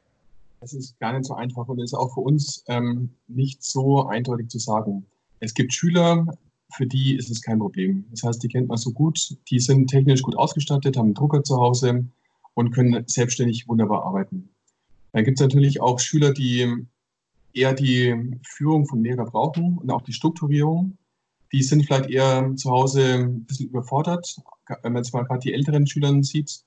Es 0.62 0.74
ist 0.74 0.98
gar 0.98 1.12
nicht 1.12 1.24
so 1.24 1.34
einfach 1.34 1.68
und 1.68 1.78
ist 1.78 1.94
auch 1.94 2.14
für 2.14 2.20
uns 2.20 2.64
ähm, 2.68 3.14
nicht 3.28 3.62
so 3.62 4.06
eindeutig 4.06 4.48
zu 4.48 4.58
sagen. 4.58 5.06
Es 5.40 5.54
gibt 5.54 5.72
Schüler, 5.72 6.26
für 6.72 6.86
die 6.86 7.16
ist 7.16 7.30
es 7.30 7.42
kein 7.42 7.58
Problem. 7.58 8.04
Das 8.10 8.22
heißt, 8.22 8.42
die 8.42 8.48
kennt 8.48 8.68
man 8.68 8.78
so 8.78 8.92
gut, 8.92 9.36
die 9.50 9.60
sind 9.60 9.88
technisch 9.88 10.22
gut 10.22 10.36
ausgestattet, 10.36 10.96
haben 10.96 11.06
einen 11.06 11.14
Drucker 11.14 11.42
zu 11.42 11.56
Hause 11.56 12.06
und 12.54 12.70
können 12.72 13.04
selbstständig 13.06 13.68
wunderbar 13.68 14.04
arbeiten. 14.04 14.50
Dann 15.12 15.24
gibt 15.24 15.40
es 15.40 15.42
natürlich 15.42 15.80
auch 15.80 15.98
Schüler, 15.98 16.32
die 16.32 16.86
eher 17.52 17.74
die 17.74 18.38
Führung 18.46 18.86
vom 18.86 19.02
Lehrer 19.02 19.24
brauchen 19.24 19.78
und 19.78 19.90
auch 19.90 20.02
die 20.02 20.12
Strukturierung. 20.12 20.96
Die 21.52 21.62
sind 21.62 21.84
vielleicht 21.84 22.08
eher 22.08 22.54
zu 22.56 22.70
Hause 22.70 23.14
ein 23.14 23.44
bisschen 23.44 23.68
überfordert, 23.68 24.36
wenn 24.82 24.92
man 24.92 25.02
jetzt 25.02 25.12
mal 25.12 25.24
gerade 25.24 25.40
die 25.40 25.52
älteren 25.52 25.86
Schüler 25.86 26.22
sieht. 26.22 26.62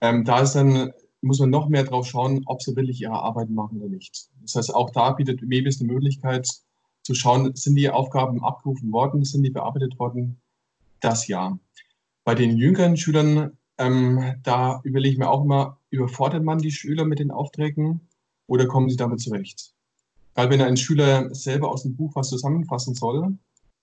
Ähm, 0.00 0.24
da 0.24 0.40
ist 0.40 0.54
dann, 0.54 0.92
muss 1.20 1.38
man 1.38 1.50
noch 1.50 1.68
mehr 1.68 1.84
drauf 1.84 2.06
schauen, 2.06 2.42
ob 2.46 2.62
sie 2.62 2.74
wirklich 2.74 3.00
ihre 3.00 3.20
Arbeit 3.20 3.50
machen 3.50 3.80
oder 3.80 3.88
nicht. 3.88 4.28
Das 4.42 4.56
heißt, 4.56 4.74
auch 4.74 4.90
da 4.90 5.12
bietet 5.12 5.42
Mebis 5.42 5.80
eine 5.80 5.92
Möglichkeit, 5.92 6.48
zu 7.08 7.14
schauen, 7.14 7.56
sind 7.56 7.74
die 7.76 7.88
Aufgaben 7.88 8.44
abgerufen 8.44 8.92
worden, 8.92 9.24
sind 9.24 9.42
die 9.42 9.50
bearbeitet 9.50 9.98
worden? 9.98 10.42
Das 11.00 11.26
ja. 11.26 11.58
Bei 12.22 12.34
den 12.34 12.58
jüngeren 12.58 12.98
Schülern, 12.98 13.56
ähm, 13.78 14.34
da 14.42 14.82
überlege 14.84 15.14
ich 15.14 15.18
mir 15.18 15.30
auch 15.30 15.42
immer, 15.42 15.78
überfordert 15.88 16.44
man 16.44 16.58
die 16.58 16.70
Schüler 16.70 17.06
mit 17.06 17.18
den 17.18 17.30
Aufträgen 17.30 18.06
oder 18.46 18.66
kommen 18.66 18.90
sie 18.90 18.96
damit 18.96 19.20
zurecht? 19.22 19.72
Weil 20.34 20.50
wenn 20.50 20.60
ein 20.60 20.76
Schüler 20.76 21.34
selber 21.34 21.70
aus 21.70 21.84
dem 21.84 21.96
Buch 21.96 22.14
was 22.14 22.28
zusammenfassen 22.28 22.94
soll, 22.94 23.38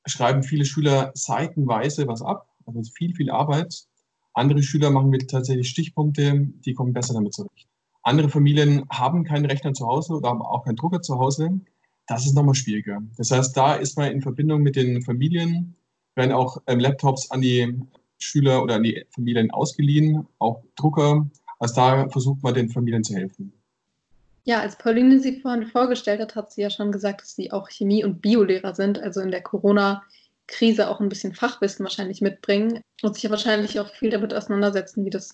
schreiben 0.05 0.43
viele 0.43 0.65
Schüler 0.65 1.09
seitenweise 1.15 2.07
was 2.07 2.21
ab, 2.21 2.47
also 2.67 2.83
viel, 2.91 3.15
viel 3.15 3.31
Arbeit. 3.31 3.87
Andere 4.35 4.61
Schüler 4.61 4.91
machen 4.91 5.09
mit 5.09 5.31
tatsächlich 5.31 5.69
Stichpunkte, 5.69 6.47
die 6.63 6.75
kommen 6.75 6.93
besser 6.93 7.15
damit 7.15 7.33
zurecht. 7.33 7.67
Andere 8.03 8.29
Familien 8.29 8.85
haben 8.91 9.23
keinen 9.23 9.45
Rechner 9.45 9.73
zu 9.73 9.87
Hause 9.87 10.13
oder 10.13 10.29
haben 10.29 10.43
auch 10.43 10.63
keinen 10.63 10.75
Drucker 10.75 11.01
zu 11.01 11.17
Hause 11.17 11.59
das 12.07 12.25
ist 12.25 12.35
nochmal 12.35 12.55
schwieriger. 12.55 13.01
Das 13.17 13.31
heißt, 13.31 13.55
da 13.55 13.75
ist 13.75 13.97
man 13.97 14.11
in 14.11 14.21
Verbindung 14.21 14.61
mit 14.61 14.75
den 14.75 15.01
Familien, 15.01 15.75
werden 16.15 16.31
auch 16.31 16.61
ähm, 16.67 16.79
Laptops 16.79 17.31
an 17.31 17.41
die 17.41 17.79
Schüler 18.17 18.63
oder 18.63 18.75
an 18.75 18.83
die 18.83 19.05
Familien 19.11 19.51
ausgeliehen, 19.51 20.25
auch 20.39 20.63
Drucker. 20.75 21.29
Also 21.59 21.75
da 21.75 22.09
versucht 22.09 22.43
man 22.43 22.53
den 22.53 22.69
Familien 22.69 23.03
zu 23.03 23.15
helfen. 23.15 23.53
Ja, 24.43 24.61
als 24.61 24.77
Pauline 24.77 25.19
sie 25.19 25.41
vorhin 25.41 25.65
vorgestellt 25.65 26.21
hat, 26.21 26.35
hat 26.35 26.51
sie 26.51 26.61
ja 26.61 26.69
schon 26.69 26.91
gesagt, 26.91 27.21
dass 27.21 27.35
sie 27.35 27.51
auch 27.51 27.69
Chemie- 27.69 28.05
und 28.05 28.21
Biolehrer 28.21 28.75
sind, 28.75 28.99
also 28.99 29.19
in 29.21 29.31
der 29.31 29.41
Corona-Krise 29.41 30.87
auch 30.87 30.99
ein 30.99 31.09
bisschen 31.09 31.33
Fachwissen 31.33 31.83
wahrscheinlich 31.83 32.21
mitbringen 32.21 32.81
und 33.01 33.15
sich 33.15 33.23
ja 33.23 33.31
wahrscheinlich 33.31 33.79
auch 33.79 33.89
viel 33.89 34.11
damit 34.11 34.33
auseinandersetzen, 34.33 35.03
wie 35.03 35.09
das 35.09 35.31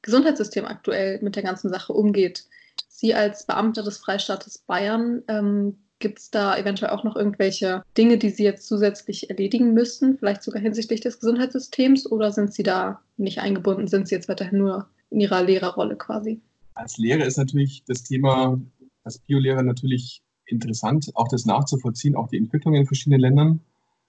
Gesundheitssystem 0.00 0.64
aktuell 0.64 1.20
mit 1.22 1.36
der 1.36 1.42
ganzen 1.42 1.68
Sache 1.68 1.92
umgeht. 1.92 2.44
Sie 2.88 3.14
als 3.14 3.46
Beamter 3.46 3.82
des 3.82 3.98
Freistaates 3.98 4.58
Bayern 4.58 5.22
ähm, 5.28 5.83
Gibt 6.04 6.18
es 6.18 6.30
da 6.30 6.54
eventuell 6.58 6.90
auch 6.90 7.02
noch 7.02 7.16
irgendwelche 7.16 7.82
Dinge, 7.96 8.18
die 8.18 8.28
Sie 8.28 8.44
jetzt 8.44 8.66
zusätzlich 8.66 9.30
erledigen 9.30 9.72
müssen, 9.72 10.18
vielleicht 10.18 10.42
sogar 10.42 10.60
hinsichtlich 10.60 11.00
des 11.00 11.18
Gesundheitssystems 11.18 12.12
oder 12.12 12.30
sind 12.30 12.52
Sie 12.52 12.62
da 12.62 13.00
nicht 13.16 13.38
eingebunden? 13.38 13.88
Sind 13.88 14.06
Sie 14.06 14.14
jetzt 14.14 14.28
weiterhin 14.28 14.58
nur 14.58 14.86
in 15.08 15.20
Ihrer 15.20 15.42
Lehrerrolle 15.42 15.96
quasi? 15.96 16.42
Als 16.74 16.98
Lehrer 16.98 17.24
ist 17.24 17.38
natürlich 17.38 17.84
das 17.86 18.02
Thema, 18.02 18.60
als 19.02 19.18
Biolehrer 19.18 19.62
natürlich 19.62 20.20
interessant, 20.44 21.10
auch 21.14 21.28
das 21.28 21.46
nachzuvollziehen, 21.46 22.16
auch 22.16 22.28
die 22.28 22.36
Entwicklung 22.36 22.74
in 22.74 22.84
verschiedenen 22.84 23.20
Ländern. 23.20 23.60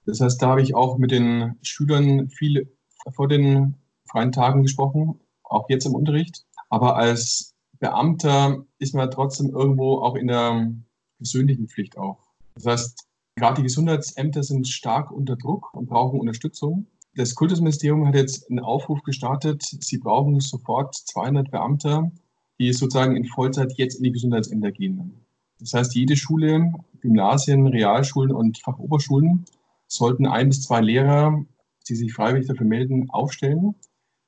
Das 0.05 0.19
heißt, 0.19 0.41
da 0.41 0.47
habe 0.49 0.63
ich 0.63 0.75
auch 0.75 0.97
mit 0.97 1.11
den 1.11 1.55
Schülern 1.61 2.27
viel 2.27 2.69
vor 3.13 3.29
den 3.29 3.75
freien 4.03 4.33
Tagen 4.33 4.63
gesprochen, 4.63 5.17
auch 5.43 5.69
jetzt 5.69 5.85
im 5.85 5.95
Unterricht. 5.95 6.43
Aber 6.67 6.97
als 6.97 7.53
Beamter 7.79 8.65
ist 8.79 8.95
man 8.95 9.09
trotzdem 9.11 9.51
irgendwo 9.51 9.99
auch 9.99 10.15
in 10.15 10.27
der 10.27 10.73
persönlichen 11.17 11.67
Pflicht 11.67 11.97
auch. 11.97 12.19
Das 12.55 12.65
heißt, 12.65 13.07
gerade 13.35 13.57
die 13.57 13.63
Gesundheitsämter 13.63 14.43
sind 14.43 14.67
stark 14.67 15.11
unter 15.11 15.35
Druck 15.35 15.73
und 15.73 15.87
brauchen 15.87 16.19
Unterstützung. 16.19 16.87
Das 17.15 17.35
Kultusministerium 17.35 18.05
hat 18.07 18.15
jetzt 18.15 18.49
einen 18.49 18.59
Aufruf 18.59 19.01
gestartet. 19.03 19.63
Sie 19.63 19.97
brauchen 19.97 20.39
sofort 20.41 20.95
200 20.95 21.49
Beamter, 21.49 22.11
die 22.59 22.73
sozusagen 22.73 23.15
in 23.15 23.25
Vollzeit 23.25 23.73
jetzt 23.77 23.95
in 23.95 24.03
die 24.03 24.11
Gesundheitsämter 24.11 24.71
gehen. 24.71 25.15
Das 25.59 25.73
heißt, 25.73 25.95
jede 25.95 26.17
Schule, 26.17 26.73
Gymnasien, 26.99 27.67
Realschulen 27.67 28.31
und 28.31 28.57
Fachoberschulen 28.57 29.45
sollten 29.87 30.25
ein 30.25 30.49
bis 30.49 30.63
zwei 30.63 30.81
Lehrer, 30.81 31.45
die 31.87 31.95
sich 31.95 32.13
freiwillig 32.13 32.47
dafür 32.47 32.65
melden, 32.65 33.09
aufstellen, 33.09 33.75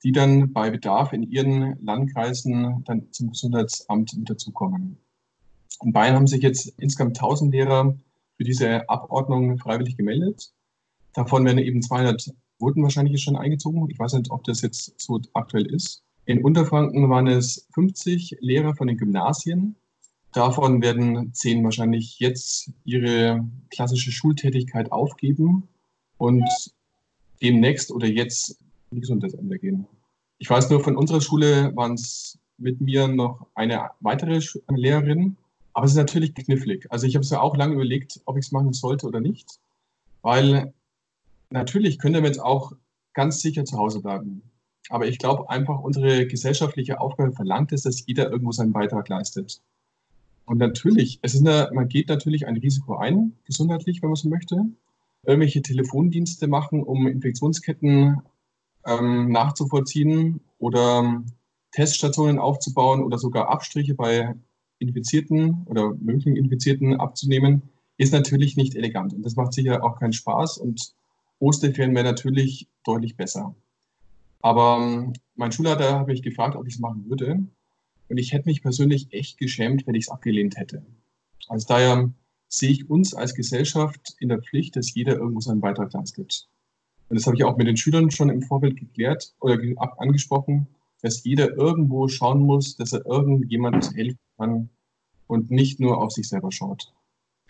die 0.03 0.11
dann 0.11 0.53
bei 0.53 0.69
Bedarf 0.69 1.11
in 1.11 1.23
ihren 1.23 1.77
Landkreisen 1.83 2.83
dann 2.85 3.11
zum 3.11 3.31
Gesundheitsamt 3.31 4.15
mit 4.17 4.29
dazukommen. 4.29 4.97
In 5.83 5.93
Bayern 5.93 6.15
haben 6.15 6.27
sich 6.27 6.41
jetzt 6.41 6.73
insgesamt 6.77 7.17
1000 7.17 7.53
Lehrer 7.53 7.95
für 8.37 8.43
diese 8.43 8.89
Abordnung 8.89 9.57
freiwillig 9.57 9.97
gemeldet. 9.97 10.51
Davon 11.13 11.45
werden 11.45 11.59
eben 11.59 11.81
200 11.81 12.33
wurden 12.59 12.83
wahrscheinlich 12.83 13.21
schon 13.21 13.35
eingezogen. 13.35 13.87
Ich 13.89 13.99
weiß 13.99 14.13
nicht, 14.13 14.31
ob 14.31 14.43
das 14.43 14.61
jetzt 14.61 14.99
so 14.99 15.21
aktuell 15.33 15.65
ist. 15.65 16.03
In 16.25 16.43
Unterfranken 16.43 17.09
waren 17.09 17.27
es 17.27 17.67
50 17.73 18.37
Lehrer 18.41 18.75
von 18.75 18.87
den 18.87 18.97
Gymnasien. 18.97 19.75
Davon 20.33 20.81
werden 20.81 21.33
zehn 21.33 21.63
wahrscheinlich 21.63 22.19
jetzt 22.19 22.71
ihre 22.83 23.47
klassische 23.69 24.11
Schultätigkeit 24.11 24.91
aufgeben 24.91 25.67
und 26.17 26.47
demnächst 27.41 27.91
oder 27.91 28.07
jetzt 28.07 28.59
in 28.91 28.95
die 28.95 29.01
Gesundheitsämter 29.01 29.57
gehen. 29.57 29.87
Ich 30.37 30.49
weiß 30.49 30.69
nur, 30.69 30.83
von 30.83 30.97
unserer 30.97 31.21
Schule 31.21 31.75
waren 31.75 31.93
es 31.93 32.37
mit 32.57 32.81
mir 32.81 33.07
noch 33.07 33.47
eine 33.55 33.89
weitere 33.99 34.39
Lehrerin, 34.69 35.37
aber 35.77 35.85
es 35.85 35.91
ist 35.91 35.97
natürlich 35.97 36.33
knifflig. 36.33 36.87
Also 36.91 37.05
ich 37.05 37.13
habe 37.13 37.21
es 37.21 37.29
ja 37.29 37.39
auch 37.39 37.55
lange 37.55 37.75
überlegt, 37.75 38.19
ob 38.25 38.35
ich 38.35 38.47
es 38.47 38.51
machen 38.51 38.73
sollte 38.73 39.05
oder 39.05 39.19
nicht, 39.19 39.59
weil 40.23 40.73
natürlich 41.51 41.99
könnte 41.99 42.19
man 42.19 42.31
jetzt 42.31 42.41
auch 42.41 42.71
ganz 43.13 43.41
sicher 43.41 43.63
zu 43.63 43.77
Hause 43.77 44.01
bleiben. 44.01 44.41
Aber 44.89 45.05
ich 45.05 45.19
glaube 45.19 45.51
einfach, 45.51 45.79
unsere 45.79 46.25
gesellschaftliche 46.25 46.99
Aufgabe 46.99 47.31
verlangt 47.31 47.73
es, 47.73 47.83
dass 47.83 48.03
jeder 48.07 48.31
irgendwo 48.31 48.51
seinen 48.51 48.73
Beitrag 48.73 49.07
leistet. 49.07 49.61
Und 50.45 50.57
natürlich, 50.57 51.19
es 51.21 51.35
ist 51.35 51.45
eine, 51.45 51.69
man 51.71 51.87
geht 51.87 52.09
natürlich 52.09 52.47
ein 52.47 52.57
Risiko 52.57 52.95
ein, 52.95 53.33
gesundheitlich, 53.45 54.01
wenn 54.01 54.09
man 54.09 54.15
so 54.15 54.29
möchte. 54.29 54.65
Irgendwelche 55.27 55.61
Telefondienste 55.61 56.47
machen, 56.47 56.81
um 56.81 57.05
Infektionsketten 57.05 58.19
ähm, 58.83 59.31
nachzuvollziehen 59.31 60.41
oder 60.57 61.23
Teststationen 61.69 62.39
aufzubauen 62.39 63.03
oder 63.03 63.19
sogar 63.19 63.49
Abstriche 63.49 63.93
bei 63.93 64.33
Infizierten 64.79 65.63
oder 65.65 65.93
möglichen 65.95 66.35
Infizierten 66.35 66.99
abzunehmen, 66.99 67.63
ist 67.97 68.13
natürlich 68.13 68.57
nicht 68.57 68.75
elegant. 68.75 69.13
Und 69.13 69.23
das 69.23 69.35
macht 69.35 69.53
sicher 69.53 69.83
auch 69.83 69.99
keinen 69.99 70.13
Spaß. 70.13 70.57
Und 70.57 70.93
Osterferien 71.39 71.95
wäre 71.95 72.05
natürlich 72.05 72.67
deutlich 72.83 73.15
besser. 73.15 73.55
Aber 74.41 74.77
ähm, 74.79 75.13
mein 75.35 75.51
Schulleiter 75.51 75.99
hat 75.99 76.07
mich 76.07 76.21
gefragt, 76.21 76.55
ob 76.55 76.67
ich 76.67 76.75
es 76.75 76.79
machen 76.79 77.09
würde. 77.09 77.43
Und 78.09 78.17
ich 78.17 78.33
hätte 78.33 78.47
mich 78.47 78.61
persönlich 78.61 79.11
echt 79.11 79.37
geschämt, 79.37 79.85
wenn 79.85 79.95
ich 79.95 80.05
es 80.05 80.09
abgelehnt 80.09 80.57
hätte. 80.57 80.85
Also 81.47 81.67
daher 81.67 82.11
sehe 82.47 82.69
ich 82.69 82.89
uns 82.89 83.13
als 83.13 83.33
Gesellschaft 83.33 84.15
in 84.19 84.29
der 84.29 84.41
Pflicht, 84.41 84.75
dass 84.75 84.93
jeder 84.93 85.15
irgendwo 85.15 85.41
seinen 85.41 85.59
Beitrag 85.59 85.91
leistet. 85.93 86.47
Und 87.09 87.17
das 87.17 87.25
habe 87.25 87.35
ich 87.35 87.43
auch 87.43 87.57
mit 87.57 87.67
den 87.67 87.77
Schülern 87.77 88.11
schon 88.11 88.29
im 88.29 88.41
Vorfeld 88.41 88.77
geklärt 88.77 89.33
oder 89.39 89.57
angesprochen, 89.97 90.67
dass 91.01 91.23
jeder 91.23 91.55
irgendwo 91.55 92.07
schauen 92.07 92.41
muss, 92.41 92.75
dass 92.75 92.93
er 92.93 93.05
irgendjemand 93.05 93.93
helfen 93.95 94.19
kann 94.37 94.69
und 95.27 95.51
nicht 95.51 95.79
nur 95.79 96.01
auf 96.01 96.11
sich 96.11 96.27
selber 96.27 96.51
schaut. 96.51 96.93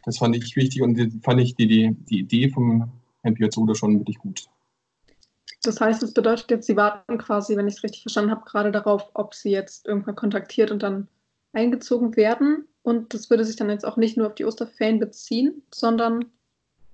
Das 0.04 0.18
fand 0.18 0.36
ich 0.36 0.56
wichtig 0.56 0.82
und 0.82 1.24
fand 1.24 1.42
ich 1.42 1.56
die, 1.56 1.68
die, 1.68 1.94
die 2.10 2.20
Idee 2.20 2.50
vom 2.50 2.92
Herrn 3.22 3.36
Piazzolla 3.36 3.76
schon 3.76 4.00
wirklich 4.00 4.18
gut. 4.20 4.48
Das 5.64 5.82
heißt, 5.82 6.02
es 6.04 6.14
bedeutet 6.14 6.50
jetzt, 6.50 6.68
Sie 6.68 6.76
warten 6.76 7.18
quasi, 7.18 7.58
wenn 7.58 7.68
ich 7.68 7.76
es 7.76 7.84
richtig 7.84 8.04
verstanden 8.04 8.32
habe, 8.32 8.46
gerade 8.46 8.72
darauf, 8.72 9.10
ob 9.16 9.34
Sie 9.34 9.50
jetzt 9.50 9.86
irgendwann 9.86 10.16
kontaktiert 10.16 10.72
und 10.72 10.84
dann 10.84 11.08
eingezogen 11.52 12.16
werden. 12.16 12.68
Und 12.84 13.14
das 13.14 13.30
würde 13.30 13.44
sich 13.44 13.58
dann 13.58 13.70
jetzt 13.70 13.86
auch 13.86 13.98
nicht 13.98 14.16
nur 14.16 14.28
auf 14.28 14.36
die 14.36 14.46
Osterferien 14.46 15.00
beziehen, 15.00 15.62
sondern 15.74 16.26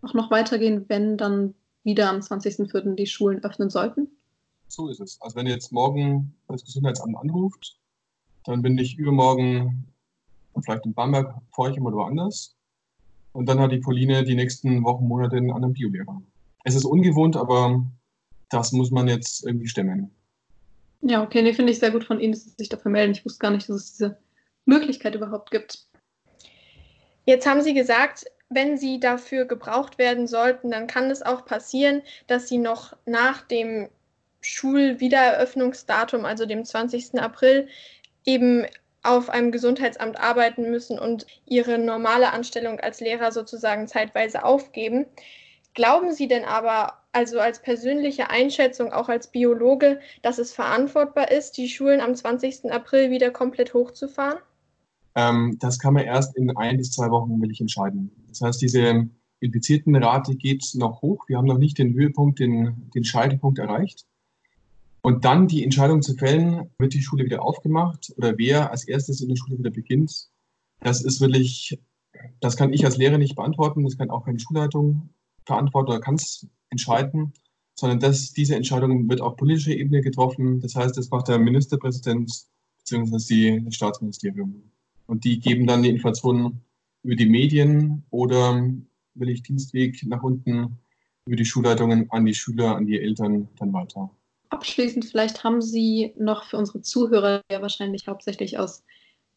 auch 0.02 0.14
noch 0.14 0.32
weitergehen, 0.32 0.86
wenn 0.88 1.18
dann 1.18 1.54
wieder 1.84 2.10
am 2.10 2.18
20.04. 2.18 2.96
die 2.96 3.06
Schulen 3.06 3.44
öffnen 3.44 3.70
sollten. 3.70 4.08
So 4.68 4.88
ist 4.88 5.00
es. 5.00 5.22
Also 5.22 5.36
wenn 5.36 5.46
jetzt 5.46 5.72
morgen 5.72 6.34
das 6.48 6.66
Gesundheitsamt 6.66 7.16
anruft, 7.16 7.78
dann 8.46 8.62
bin 8.62 8.78
ich 8.78 8.98
übermorgen 8.98 9.94
vielleicht 10.62 10.86
in 10.86 10.94
Bamberg, 10.94 11.34
Forchum 11.52 11.86
oder 11.86 11.98
woanders. 11.98 12.56
Und 13.32 13.48
dann 13.48 13.60
hat 13.60 13.72
die 13.72 13.80
Pauline 13.80 14.24
die 14.24 14.36
nächsten 14.36 14.84
Wochen, 14.84 15.08
Monate 15.08 15.38
einen 15.38 15.52
anderen 15.52 15.74
Biolehrer. 15.74 16.22
Es 16.64 16.76
ist 16.76 16.86
ungewohnt, 16.86 17.36
aber 17.36 17.84
das 18.50 18.72
muss 18.72 18.92
man 18.92 19.08
jetzt 19.08 19.46
irgendwie 19.46 19.68
stemmen. 19.68 20.12
Ja, 21.02 21.24
okay, 21.24 21.42
nee, 21.42 21.54
finde 21.54 21.72
ich 21.72 21.80
sehr 21.80 21.92
gut 21.92 22.06
von 22.06 22.20
Ihnen, 22.20 22.34
dass 22.34 22.44
Sie 22.44 22.52
sich 22.52 22.70
dafür 22.70 22.92
melden. 22.92 23.12
Ich 23.12 23.26
wusste 23.26 23.40
gar 23.40 23.52
nicht, 23.52 23.68
dass 23.68 23.76
es 23.76 23.92
diese 23.94 24.18
Möglichkeit 24.66 25.16
überhaupt 25.16 25.52
gibt. 25.52 25.88
Jetzt 27.26 27.48
haben 27.48 27.62
Sie 27.62 27.74
gesagt, 27.74 28.26
wenn 28.50 28.78
Sie 28.78 29.00
dafür 29.00 29.46
gebraucht 29.46 29.98
werden 29.98 30.28
sollten, 30.28 30.72
dann 30.72 30.88
kann 30.88 31.10
es 31.10 31.22
auch 31.22 31.46
passieren, 31.46 32.04
dass 32.28 32.48
Sie 32.48 32.58
noch 32.58 32.96
nach 33.06 33.42
dem 33.42 33.90
Schulwiedereröffnungsdatum, 34.42 36.26
also 36.26 36.46
dem 36.46 36.64
20. 36.64 37.20
April, 37.20 37.68
eben 38.26 38.66
auf 39.04 39.30
einem 39.30 39.52
Gesundheitsamt 39.52 40.20
arbeiten 40.20 40.72
müssen 40.72 40.98
und 40.98 41.26
Ihre 41.46 41.78
normale 41.78 42.32
Anstellung 42.32 42.80
als 42.80 43.02
Lehrer 43.02 43.32
sozusagen 43.32 43.88
zeitweise 43.88 44.46
aufgeben. 44.46 45.06
Glauben 45.74 46.14
Sie 46.14 46.28
denn 46.28 46.46
aber, 46.46 46.94
also 47.12 47.40
als 47.40 47.62
persönliche 47.62 48.30
Einschätzung, 48.30 48.94
auch 48.94 49.10
als 49.10 49.28
Biologe, 49.32 50.00
dass 50.22 50.38
es 50.38 50.54
verantwortbar 50.54 51.32
ist, 51.32 51.58
die 51.58 51.68
Schulen 51.68 52.00
am 52.00 52.16
20. 52.16 52.72
April 52.72 53.12
wieder 53.12 53.32
komplett 53.32 53.74
hochzufahren? 53.74 54.40
Ähm, 55.16 55.58
das 55.60 55.80
kann 55.80 55.94
man 55.94 56.06
erst 56.06 56.36
in 56.38 56.56
ein 56.56 56.78
bis 56.78 56.92
zwei 56.92 57.10
Wochen 57.10 57.42
will 57.42 57.52
ich 57.52 57.62
entscheiden. 57.62 58.12
Das 58.30 58.42
heißt, 58.42 58.62
diese 58.62 59.08
Infiziertenrate 59.40 60.36
geht 60.36 60.64
noch 60.76 61.02
hoch. 61.02 61.26
Wir 61.28 61.38
haben 61.38 61.48
noch 61.48 61.58
nicht 61.58 61.78
den 61.78 61.94
Höhepunkt, 61.94 62.40
den, 62.40 62.90
den 62.96 63.04
Scheitelpunkt 63.04 63.60
erreicht. 63.60 64.06
Und 65.06 65.26
dann 65.26 65.50
die 65.50 65.66
Entscheidung 65.66 66.02
zu 66.02 66.16
fällen, 66.16 66.70
wird 66.78 66.94
die 66.94 67.02
Schule 67.02 67.26
wieder 67.26 67.44
aufgemacht 67.44 68.14
oder 68.16 68.38
wer 68.38 68.72
als 68.72 68.88
erstes 68.88 69.20
in 69.20 69.28
der 69.28 69.36
Schule 69.36 69.60
wieder 69.60 69.70
beginnt, 69.70 70.30
das 70.80 71.04
ist 71.04 71.20
wirklich, 71.20 71.78
das 72.40 72.56
kann 72.56 72.72
ich 72.72 72.86
als 72.86 72.96
Lehrer 72.96 73.18
nicht 73.18 73.36
beantworten, 73.36 73.84
das 73.84 73.98
kann 73.98 74.10
auch 74.10 74.24
keine 74.24 74.40
Schulleitung 74.40 75.10
verantworten 75.46 75.92
oder 75.92 76.00
kann 76.00 76.16
es 76.16 76.48
entscheiden, 76.70 77.34
sondern 77.76 78.00
das, 78.00 78.32
diese 78.32 78.56
Entscheidung 78.56 79.10
wird 79.10 79.20
auf 79.20 79.36
politischer 79.36 79.76
Ebene 79.76 80.02
getroffen. 80.02 80.62
Das 80.62 80.74
heißt, 80.76 80.96
das 80.98 81.10
macht 81.10 81.28
der 81.28 81.38
Ministerpräsident 81.38 82.32
bzw. 82.80 83.60
das 83.60 83.76
Staatsministerium. 83.76 84.72
Und 85.08 85.26
die 85.26 85.42
geben 85.42 85.68
dann 85.68 85.84
die 85.84 85.90
Informationen 85.90 86.62
über 87.04 87.16
die 87.16 87.26
Medien 87.26 88.06
oder 88.10 88.72
will 89.16 89.30
ich 89.30 89.44
Dienstweg 89.44 90.02
nach 90.06 90.24
unten 90.24 90.78
über 91.26 91.36
die 91.36 91.46
Schulleitungen 91.46 92.10
an 92.10 92.26
die 92.26 92.34
Schüler, 92.34 92.78
an 92.78 92.86
die 92.86 93.00
Eltern 93.00 93.50
dann 93.58 93.74
weiter. 93.74 94.10
Abschließend 94.54 95.06
vielleicht 95.06 95.44
haben 95.44 95.64
Sie 95.64 96.14
noch 96.16 96.44
für 96.44 96.58
unsere 96.58 96.82
Zuhörer, 96.82 97.42
ja 97.52 97.60
wahrscheinlich 97.64 98.08
hauptsächlich 98.08 98.60
aus 98.60 98.84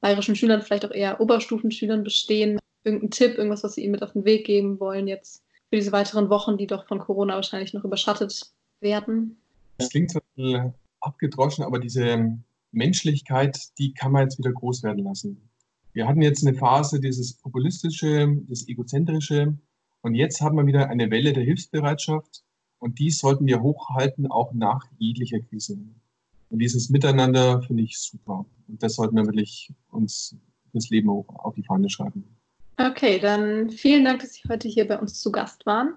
bayerischen 0.03 0.37
Schülern, 0.37 0.61
vielleicht 0.61 0.85
auch 0.85 0.91
eher 0.91 1.23
Oberstufenschülern 1.23 2.05
bestehen, 2.05 2.59
irgendeinen 2.85 3.11
Tipp, 3.13 3.39
irgendwas, 3.39 3.65
was 3.65 3.77
Sie 3.77 3.83
ihnen 3.83 3.93
mit 3.93 4.03
auf 4.03 4.13
den 4.13 4.27
Weg 4.27 4.45
geben 4.45 4.79
wollen 4.79 5.09
jetzt 5.09 5.43
für 5.71 5.77
diese 5.77 5.91
weiteren 5.91 6.29
Wochen, 6.29 6.59
die 6.59 6.67
doch 6.67 6.87
von 6.87 6.99
Corona 6.99 7.35
wahrscheinlich 7.35 7.73
noch 7.73 7.83
überschattet 7.83 8.51
werden? 8.81 9.39
Das 9.79 9.89
klingt 9.89 10.11
so 10.11 10.21
abgedroschen, 11.01 11.65
aber 11.65 11.79
diese 11.79 12.39
Menschlichkeit, 12.73 13.59
die 13.79 13.95
kann 13.95 14.13
man 14.13 14.25
jetzt 14.25 14.39
wieder 14.39 14.53
groß 14.53 14.83
werden 14.83 15.03
lassen. 15.03 15.49
Wir 15.95 16.07
hatten 16.07 16.21
jetzt 16.21 16.47
eine 16.47 16.55
Phase, 16.55 17.01
dieses 17.01 17.39
populistische, 17.39 18.37
das 18.49 18.69
egozentrische, 18.69 19.57
und 20.03 20.15
jetzt 20.15 20.43
haben 20.43 20.59
wir 20.59 20.67
wieder 20.67 20.91
eine 20.91 21.11
Welle 21.11 21.33
der 21.33 21.43
Hilfsbereitschaft, 21.43 22.45
und 22.87 23.01
die 23.01 23.11
sollten 23.11 23.47
wir 23.47 23.63
hochhalten, 23.63 24.31
auch 24.31 24.53
nach 24.53 24.85
jeglicher 24.99 25.41
Krise. 25.41 25.77
Und 26.51 26.61
dieses 26.61 26.89
Miteinander 26.89 27.61
finde 27.63 27.83
ich 27.83 27.99
super. 27.99 28.47
Und 28.69 28.81
das 28.81 28.95
sollten 28.95 29.17
wir 29.17 29.27
wirklich 29.27 29.73
uns 29.91 30.37
das 30.73 30.89
Leben 30.91 31.11
auf 31.11 31.55
die 31.57 31.65
Fahne 31.65 31.91
schreiben. 31.91 32.25
Okay, 32.79 33.19
dann 33.19 33.71
vielen 33.71 34.05
Dank, 34.05 34.21
dass 34.21 34.35
Sie 34.35 34.49
heute 34.49 34.69
hier 34.69 34.87
bei 34.87 35.01
uns 35.01 35.21
zu 35.21 35.33
Gast 35.33 35.67
waren. 35.67 35.95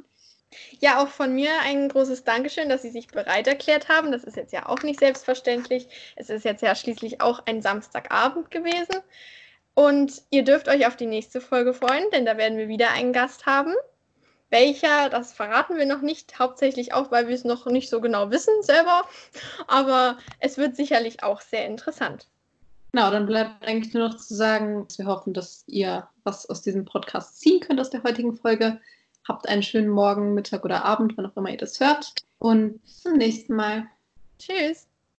Ja, 0.80 1.04
auch 1.04 1.10
von 1.10 1.36
mir 1.36 1.52
ein 1.64 1.90
großes 1.90 2.24
Dankeschön, 2.24 2.70
dass 2.70 2.82
Sie 2.82 2.90
sich 2.90 3.08
bereit 3.08 3.46
erklärt 3.46 3.88
haben. 3.88 4.12
Das 4.12 4.24
ist 4.24 4.36
jetzt 4.36 4.52
ja 4.52 4.68
auch 4.68 4.82
nicht 4.82 5.00
selbstverständlich. 5.00 5.88
Es 6.16 6.32
ist 6.32 6.44
jetzt 6.44 6.64
ja 6.64 6.74
schließlich 6.74 7.22
auch 7.22 7.46
ein 7.46 7.62
Samstagabend 7.62 8.50
gewesen. 8.50 9.04
Und 9.76 10.24
ihr 10.32 10.44
dürft 10.44 10.68
euch 10.70 10.88
auf 10.88 10.96
die 10.96 11.06
nächste 11.06 11.40
Folge 11.40 11.76
freuen, 11.76 12.06
denn 12.14 12.26
da 12.26 12.36
werden 12.36 12.58
wir 12.58 12.68
wieder 12.68 12.90
einen 12.94 13.14
Gast 13.14 13.46
haben. 13.46 13.76
Welcher, 14.50 15.10
das 15.10 15.34
verraten 15.34 15.78
wir 15.78 15.86
noch 15.86 16.02
nicht, 16.02 16.40
hauptsächlich 16.40 16.94
auch, 16.94 17.12
weil 17.12 17.28
wir 17.28 17.36
es 17.36 17.44
noch 17.44 17.66
nicht 17.68 17.90
so 17.90 18.02
genau 18.02 18.32
wissen 18.32 18.54
selber. 18.62 19.04
Aber 19.68 20.18
es 20.40 20.58
wird 20.58 20.76
sicherlich 20.76 21.24
auch 21.24 21.42
sehr 21.42 21.66
interessant. 21.66 22.28
Genau, 22.92 23.12
dann 23.12 23.28
bleibt 23.28 23.64
eigentlich 23.66 23.94
nur 23.94 24.10
noch 24.10 24.18
zu 24.18 24.34
sagen, 24.34 24.86
dass 24.88 24.98
wir 24.98 25.06
hoffen, 25.06 25.34
dass 25.34 25.64
ihr 25.68 26.08
was 26.24 26.50
aus 26.50 26.62
diesem 26.62 26.86
Podcast 26.86 27.40
ziehen 27.40 27.60
könnt 27.60 27.80
aus 27.80 27.92
der 27.92 28.04
heutigen 28.04 28.36
Folge. 28.36 28.80
Habt 29.28 29.48
einen 29.48 29.62
schönen 29.62 29.90
Morgen, 29.90 30.34
Mittag 30.34 30.66
oder 30.66 30.84
Abend, 30.84 31.16
wann 31.16 31.28
auch 31.28 31.38
immer 31.38 31.52
ihr 31.52 31.58
das 31.58 31.80
hört. 31.80 32.16
Und 32.40 32.82
bis 32.82 33.04
zum 33.04 33.14
nächsten 33.14 33.56
Mal. 33.56 33.86
Tschüss. 34.40 34.89